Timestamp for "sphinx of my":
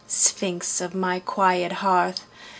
0.07-1.19